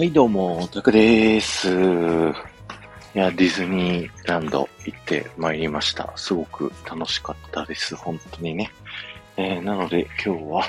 [0.00, 1.68] はい、どうも、タクです。
[1.68, 1.72] い
[3.12, 6.10] や、ディズニーランド行ってまいりました。
[6.16, 7.94] すごく楽しかったです。
[7.96, 8.72] 本当にね。
[9.36, 10.64] えーなので今日は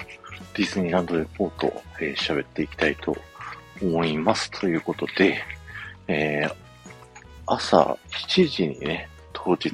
[0.53, 3.15] ディズニーランドレポートをえー、っていきたいと
[3.81, 4.51] 思います。
[4.51, 5.41] ということで、
[6.09, 6.55] えー
[7.45, 9.71] 朝7時にね、当日、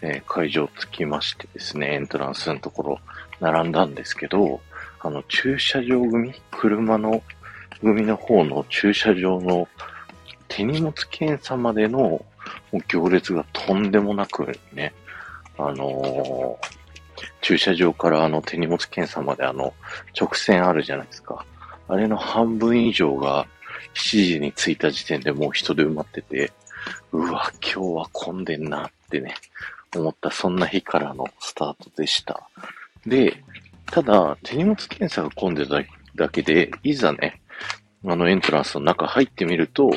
[0.00, 2.98] えー会場着きましてですね、エントランスのところ
[3.40, 4.62] 並んだんですけど、
[5.00, 7.22] あの、駐車場組、車の
[7.80, 9.68] 組の方の駐車場の
[10.48, 12.24] 手荷物検査までの
[12.88, 14.92] 行列がとんでもなくね、
[15.58, 16.84] あのー
[17.40, 19.74] 駐車場からあの手荷物検査まであの
[20.18, 21.44] 直線あるじゃないですか。
[21.88, 23.46] あれの半分以上が
[23.94, 26.52] 7時に着いた時点でもう人で埋まってて、
[27.12, 29.34] うわ、今日は混んでんなってね、
[29.94, 32.48] 思ったそんな日からのスタートでした。
[33.06, 33.42] で、
[33.86, 35.82] ただ手荷物検査が混んでた
[36.16, 37.42] だけで、いざね、
[38.06, 39.90] あのエントランスの中入ってみると、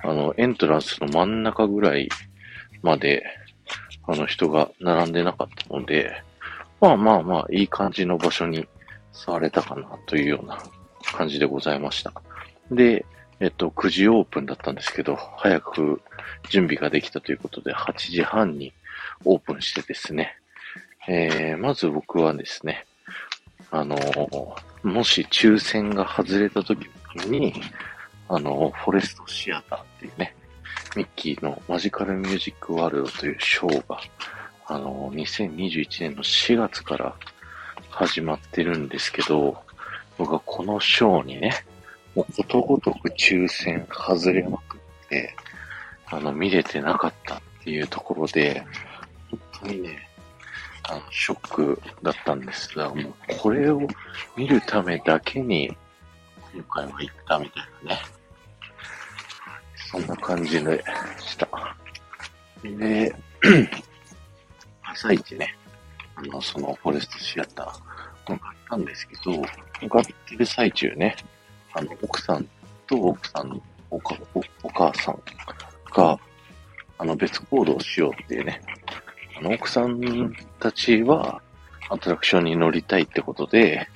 [0.00, 2.08] あのエントランスの真ん中ぐらい
[2.82, 3.24] まで、
[4.06, 6.22] あの人が並んでなかったので、
[6.80, 8.66] まあまあまあ、いい感じの場所に
[9.12, 10.58] 座れたかなというような
[11.12, 12.12] 感じでございました。
[12.70, 13.04] で、
[13.40, 16.00] えっと、9時オープンだったんですけど、早く
[16.50, 18.72] 準備ができたということで、8時半に
[19.24, 20.36] オープンしてですね、
[21.08, 22.86] えー、まず僕はですね、
[23.70, 23.96] あの
[24.82, 27.54] もし抽選が外れた時に、
[28.28, 30.34] あのフォレストシアターっていうね、
[30.96, 34.00] ミッキーのマジカルミュージックワールドというショーが、
[34.66, 37.14] あの2021年の4月から
[37.90, 39.56] 始まってるんですけど、
[40.18, 41.64] 僕はこのショーにね、
[42.14, 45.34] もうことごとく抽選外れまくって、
[46.06, 48.64] あの、見れてなかったっていうところで、
[49.30, 50.08] 本当にね、
[50.82, 53.80] あの、ショックだったんですが、もうこれを
[54.36, 55.76] 見るためだけに、
[56.58, 58.00] 今回は行ったみたいなね。
[59.76, 60.84] そんな感じで
[61.20, 61.48] した。
[62.64, 63.14] で、
[64.82, 65.56] 朝一ね、
[66.16, 69.40] あの、そのフォレストシアター向かったんですけど、
[69.80, 71.14] 向かってる最中ね、
[71.74, 72.44] あの、奥さん
[72.88, 75.22] と奥さんのおかおお母さん
[75.94, 76.18] が、
[76.98, 78.60] あの、別行動しようっていうね、
[79.38, 81.40] あの、奥さんたちは、
[81.88, 83.88] アトラクションに乗りたいってことで、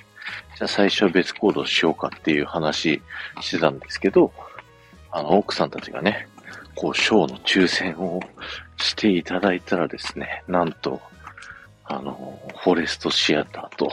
[0.62, 3.02] じゃあ最初は別行動しようかっていう話
[3.40, 4.32] してたんですけど、
[5.10, 6.28] あの、奥さんたちがね、
[6.76, 8.20] こう、ショーの抽選を
[8.76, 11.00] していただいたらですね、なんと、
[11.82, 13.90] あの、フォレストシアターと、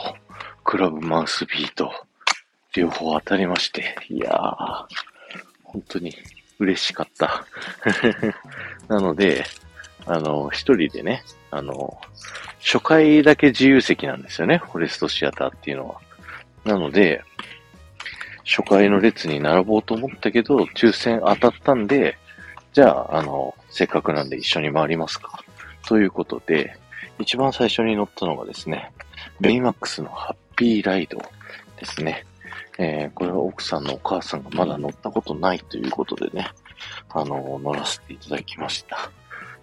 [0.62, 1.90] クラブマウスビート、
[2.76, 4.86] 両方当たりまして、いやー、
[5.64, 6.14] 本当に
[6.60, 7.46] 嬉しかった。
[8.86, 9.44] なので、
[10.06, 12.00] あの、一人でね、あの、
[12.60, 16.00] 初回だけ自由席なんですよね、フォレストシアターっていうのは。
[16.64, 17.22] なので、
[18.44, 22.18] 初回の列に並ぼうと思ったけど、抽選当たったんで、
[22.72, 25.42] じゃあ、あの、せっかくなんで一緒に回りますか。
[25.86, 26.76] ということで、
[27.18, 28.92] 一番最初に乗ったのがですね、
[29.40, 31.18] ベイマックスのハッピーライド
[31.78, 32.24] ですね。
[32.78, 36.48] えー、これは奥さんのお母さんがまだ乗ったことないということでね、
[37.10, 39.10] あの、乗らせていただきました。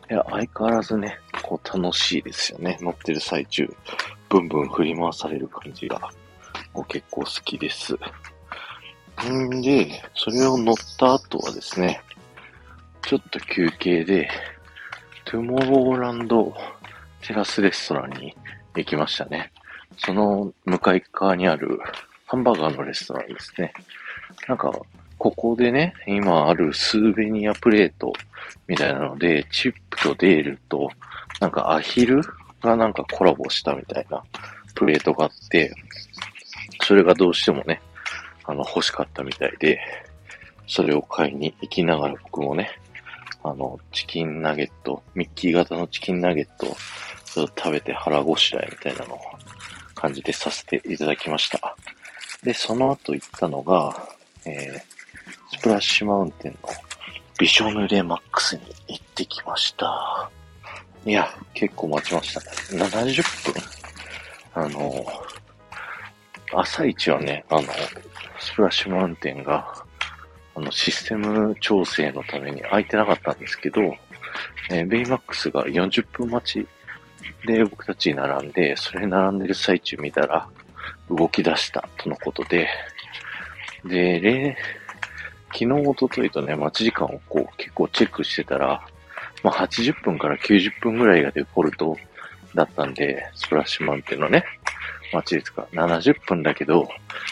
[0.09, 2.77] いや、相変わらずね、こう楽しいですよね。
[2.79, 3.67] 乗ってる最中、
[4.29, 6.11] ブンブン振り回される感じが、
[6.77, 7.97] も結構好きです。
[9.25, 12.01] んで、それを乗った後はですね、
[13.01, 14.29] ちょっと休憩で、
[15.25, 16.55] トゥモローランド
[17.21, 18.35] テラスレストランに
[18.75, 19.51] 行きましたね。
[19.97, 21.79] その向かい側にある
[22.27, 23.73] ハンバーガーのレストランですね。
[24.47, 24.71] なんか、
[25.17, 28.13] ここでね、今あるスーベニアプレート
[28.67, 30.89] みたいなので、チップとデールと、
[31.39, 32.21] なんかアヒル
[32.61, 34.23] がなんかコラボしたみたいな
[34.75, 35.73] プレートがあって、
[36.87, 37.81] それがどうしてもね、
[38.45, 39.77] あの、欲しかったみたいで、
[40.67, 42.79] それを買いに行きながら僕もね、
[43.43, 46.67] あの、チキンナゲット、ミッキー型のチキンナゲット
[47.41, 49.19] を食べて腹ごしらえみたいなのを
[49.95, 51.75] 感じでさせていただきました。
[52.41, 54.07] で、その後行ったのが、
[54.45, 56.69] えー、スプラッシュマウンテンの
[57.37, 60.31] ビショヌレマックスに行ってきました。
[61.05, 62.39] いや、結構待ちました。
[62.77, 63.61] 70分？
[64.53, 65.05] あの、
[66.53, 67.63] 朝一はね、あの、
[68.39, 69.73] スプラッシュマウンテンが、
[70.55, 73.81] あの、システム調整のために空いてなかったんですけど、
[74.69, 76.67] えーベイマックスが40分待ち
[77.45, 80.47] で僕たちに並んで、それ並んでる最中見たら、
[81.09, 82.67] 動き出したとのことで、
[83.85, 84.57] で、例
[85.53, 88.85] 昨日、一昨日とね、待ち時間をこう結構チェックしてたら、
[89.43, 91.97] まあ80分から90分ぐらいがデフォルト
[92.53, 94.43] だったんで、スプラッシュマウンテンのね、
[95.13, 96.87] 待ちですが、70分だけど、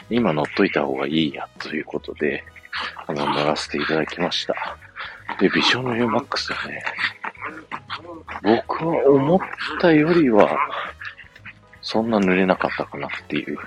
[0.10, 2.44] 今乗っといた方がいいや、ということで、
[3.08, 4.78] あの、乗らせていただきました。
[5.40, 6.84] で、ビジョン UMAX はね、
[8.44, 9.40] 僕は思っ
[9.80, 10.58] たよりは、
[11.82, 13.58] そんな濡れなかったかなっていう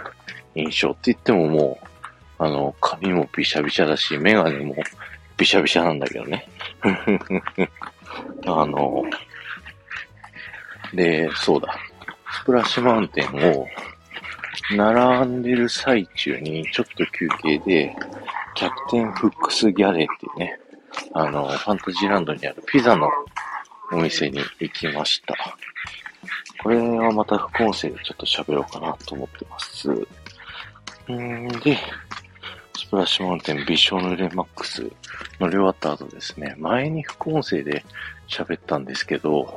[0.55, 1.87] 印象って言ってももう、
[2.39, 4.77] あの、髪もびしゃびしゃだし、メガネも
[5.37, 6.49] びしゃびしゃなんだけどね。
[8.47, 9.05] あの、
[10.93, 11.77] で、そうだ。
[12.33, 13.67] スプラッシュマウンテンを
[14.77, 17.97] 並んでる最中にちょっと休憩で、
[18.55, 20.61] キャプテンフックスギャレーっていうね、
[21.13, 23.09] あの、ファンタジーランドにあるピザの
[23.93, 25.35] お店に行きました。
[26.63, 29.91] これはまた副音声でちょっと喋ろうかなと思ってます。
[31.13, 31.79] んで、
[32.77, 34.83] スプラッシュマウンテンビショヌレマックス
[35.39, 37.85] 乗り終わった後ですね、前に副音声で
[38.29, 39.57] 喋ったんですけど、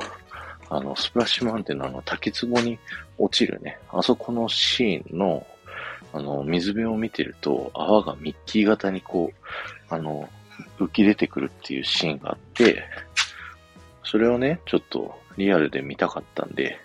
[0.72, 2.80] あの、スプラッシュマウンテンのあの滝壺に
[3.18, 5.46] 落ちるね、あそこのシーンの、
[6.14, 10.30] あの、水辺を見てると泡がミッキー型にこう、あの、
[10.80, 12.86] 浮き出てくるっていうシーンがあって、
[14.06, 16.80] それをね、ちょっとリアルで見たかったんで、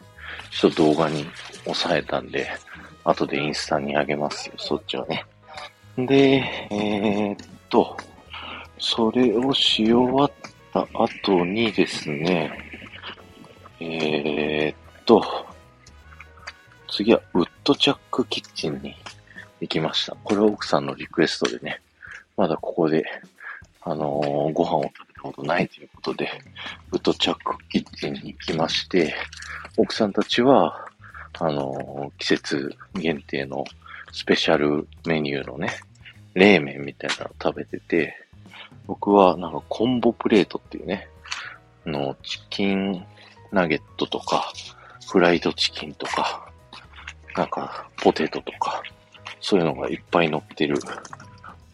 [0.51, 1.25] ちょっと動画に
[1.65, 2.49] 抑えたんで、
[3.05, 5.25] 後でインスタにあげますよ、そっちはね。
[5.97, 7.97] で、えー、っと、
[8.81, 10.33] それをし終わっ
[10.73, 12.66] た後にですね、
[13.79, 15.23] えー、っと、
[16.89, 18.95] 次はウッドチャックキッチンに
[19.61, 20.17] 行きました。
[20.25, 21.83] これは奥さんのリクエストでね、
[22.39, 23.05] まだここで、
[23.83, 26.31] あのー、ご飯を食べたことないということで、
[26.91, 29.15] ウッドチャックキッチンに行きまして、
[29.77, 30.87] 奥さんたちは、
[31.39, 33.65] あの、季節限定の
[34.13, 35.69] スペシャルメニューのね、
[36.33, 38.27] 冷麺みたいなのを食べてて、
[38.87, 41.09] 僕はなんかコンボプレートっていうね、
[41.85, 43.05] の、チキン
[43.57, 44.53] ナゲットとか、
[45.11, 46.47] フライドチキンとか、
[47.35, 48.83] なんか、ポテトとか、
[49.41, 50.79] そういうのがいっぱい乗ってる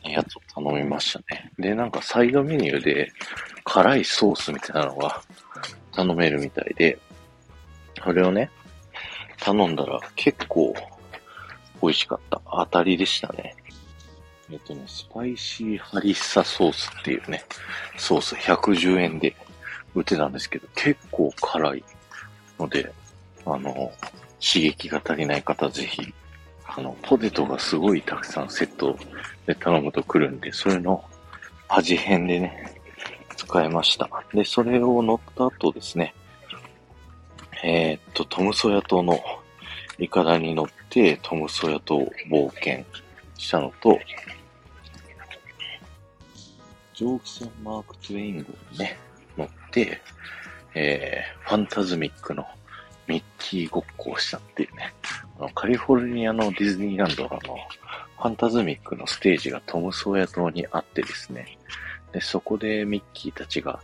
[0.04, 1.50] やつを頼みましたね。
[1.58, 3.10] で、なんかサイドメニューで
[3.64, 5.22] 辛いソースみたいなのが
[5.92, 6.98] 頼めるみたいで、
[8.04, 8.50] それをね、
[9.40, 10.72] 頼んだら結構
[11.82, 12.40] 美味しかった。
[12.44, 13.56] 当たりでしたね。
[14.52, 17.44] えっとね、スパイシーハリッサソースっていうね、
[17.96, 19.34] ソース110円で
[19.94, 21.84] 売ってたんですけど、結構辛い
[22.58, 22.92] ので、
[23.44, 23.92] あの、
[24.40, 26.12] 刺激が足りない方ぜひ
[26.74, 28.96] あの、ポテトがすごいたくさんセット
[29.46, 31.04] で頼むと来るんで、それの
[31.68, 32.74] 味変でね、
[33.36, 34.08] 使いました。
[34.32, 36.14] で、それを乗った後ですね、
[37.62, 39.20] えー、っと、トムソヤ島の
[39.98, 42.84] イカダに乗って、トムソヤ島を冒険
[43.36, 43.98] したのと、
[46.94, 48.98] 蒸気船マーク・トゥイングにね、
[49.36, 50.00] 乗って、
[50.74, 52.46] えー、ファンタズミックの
[53.06, 54.94] ミッキーごっこをしたっていうね。
[55.38, 61.58] あのカリフォルニアのディズニーランドの、ファンタズミックのステージがトムソーヤ島にあってですね。
[62.12, 63.80] で、そこでミッキーたちが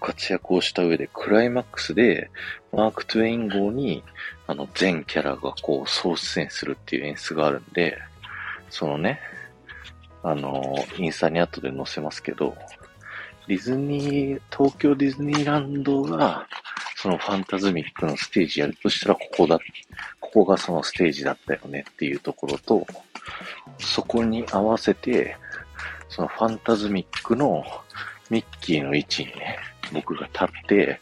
[0.00, 2.30] 活躍をした上で、クライマックスで、
[2.72, 4.02] マーク・トゥエイン号に、
[4.46, 7.98] あの、全キャラがこう、総出演するっていう演出があるんで、
[8.70, 9.20] そのね、
[10.22, 12.56] あの、インスタに後で載せますけど、
[13.48, 16.46] ディズニー、東京ディズニーランドが、
[16.96, 19.58] そのファンタズミックのステージやるとしたらここだ、
[20.20, 22.86] ここがそのステージだったよねっていうところと、
[23.78, 25.36] そこに合わせて、
[26.08, 27.64] そのファンタズミックの
[28.30, 29.58] ミッキーの位置にね、
[29.92, 31.00] 僕が立って、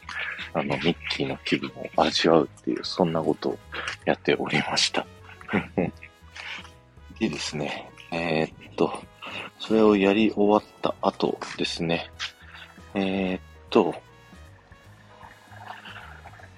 [0.53, 3.59] あの、ミッキーの気分を味わうっていう、そんなことを
[4.05, 5.07] やっておりました。
[7.19, 9.03] でですね、えー、っと、
[9.59, 12.11] それをやり終わった後ですね、
[12.95, 13.95] えー、っと、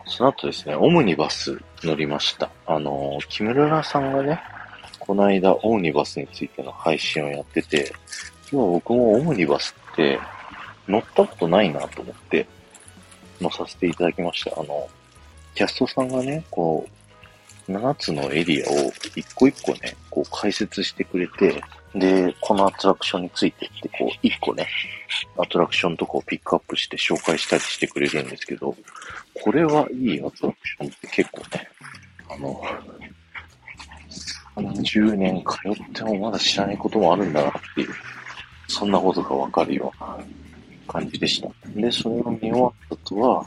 [0.06, 2.50] その後ですね、オムニバス乗りました。
[2.66, 4.40] あの、木村さんがね、
[5.00, 7.92] この間オムニバスについての配信をやってて、
[8.50, 10.18] 今日僕もオムニバスって
[10.88, 12.46] 乗ったことないなと思って
[13.40, 14.60] 乗させていただきました。
[14.60, 14.88] あの、
[15.54, 16.86] キャストさんがね、こ
[17.68, 21.62] う、7つのエリアを一個一個ね、こう解説してくれて、
[21.98, 24.68] で、このアトラクションについてって、こう、一個ね、
[25.38, 28.76] アトラクションとかをピックアップして紹介したりしてくれるんですけど、
[29.42, 31.68] これはいいアトラクションって結構ね、
[32.28, 32.62] あの、
[34.56, 37.88] 30年通ってもまだ知らないこともあるんだなっていう、
[38.68, 40.18] そんなことがわかるような
[40.88, 41.48] 感じでした。
[41.68, 43.46] で、それを見終わった後は、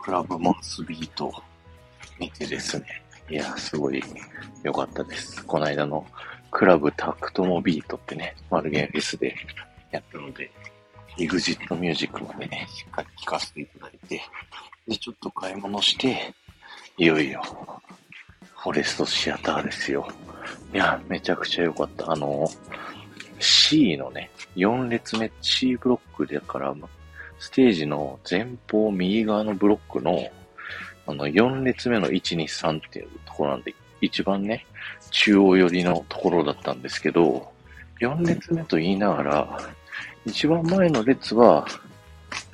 [0.00, 1.32] クラブマンスビート
[2.18, 4.02] 見てですね、いや、すごい
[4.62, 5.44] 良かったです。
[5.44, 6.06] この間の
[6.50, 9.36] クラブタクトモビートってね、マルゲンフェスで
[9.90, 10.50] やったので、
[11.18, 14.22] エグジットミュージックまでね、しっかり聴かせていただいて、
[14.86, 16.34] で、ちょっと買い物して、
[16.98, 17.42] いよいよ、
[18.56, 20.08] フォレストシアターですよ。
[20.72, 22.12] いや、めちゃくちゃ良かった。
[22.12, 22.48] あの、
[23.38, 26.74] C のね、4列目 C ブロックだから、
[27.38, 30.30] ステージの前方右側のブロックの、
[31.06, 34.66] あの、4列目の1、2、3っていうところなんで、一番ね、
[35.10, 37.50] 中央寄りのところだったんですけど、
[38.00, 39.58] 4列目と言いながら、
[40.26, 41.66] 一番前の列は、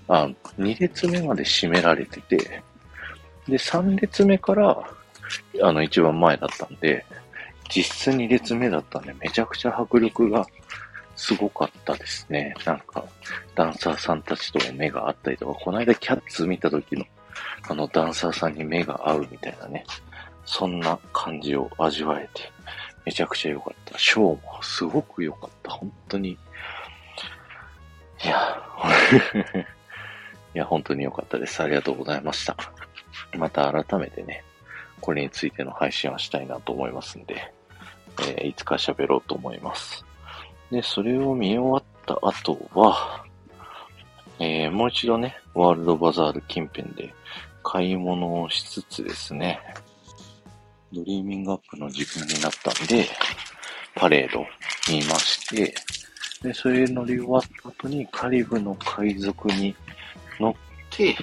[0.08, 2.62] あ、2列目まで締められてて、
[3.48, 4.88] で、3列目から、
[5.62, 7.04] あの、一番前だったんで、
[7.74, 10.46] 実質2列目だったんで、めちゃくちゃ迫力が
[11.16, 12.54] すごかったですね。
[12.64, 13.04] なんか、
[13.54, 17.04] ダンサーさんたちと目が合ったりとか、この間キャッツ見た時の、
[17.68, 19.84] あのダンサーさんに目が合うみたいなね、
[20.44, 22.50] そんな感じを味わえて、
[23.04, 23.98] めちゃくちゃ良かった。
[23.98, 25.70] ショーもすごく良かった。
[25.70, 26.30] 本当に。
[26.32, 26.38] い
[28.26, 28.62] や、
[30.54, 31.62] いや、本当に良かったです。
[31.62, 32.56] ありがとうございました。
[33.36, 34.44] また改めてね、
[35.00, 37.52] これについての配信はしたいなと思いますんで、
[38.20, 40.04] えー、いつか喋ろうと思います。
[40.70, 43.24] で、それを見終わった後は、
[44.38, 47.14] えー、もう一度ね、ワールドバザール近辺で
[47.62, 49.60] 買い物をしつつですね、
[50.92, 53.06] ドリーミングアップの時間になったんで、
[53.94, 54.46] パレード
[54.90, 55.74] 見まして、
[56.42, 59.74] で、それ乗り終わった後にカリブの海賊に
[60.38, 60.54] 乗っ
[60.90, 61.16] て、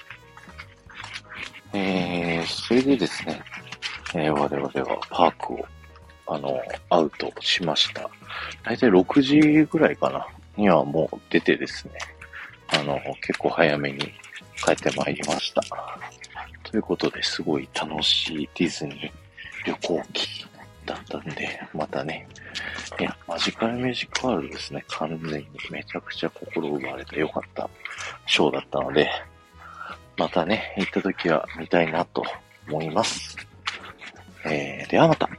[1.73, 3.41] えー、それでですね、
[4.15, 5.65] えー、我々はパークを、
[6.25, 6.59] あの、
[6.89, 8.09] アウトしました。
[8.63, 11.93] だいたい6時ぐらいかな、にはもう出てですね、
[12.69, 13.99] あの、結構早めに
[14.65, 15.61] 帰ってまいりました。
[16.63, 19.28] ということですごい楽しいディズニー
[19.65, 20.45] 旅行記
[20.85, 22.27] だったんで、またね、
[22.99, 27.69] いや、マジカルミュージックワールドですね、完全にめちゃくちゃ心奪われて良かった
[28.25, 29.09] ショーだったので、
[30.17, 32.23] またね、行った時は見たいなと
[32.67, 33.37] 思います。
[34.45, 35.29] えー、ではまた。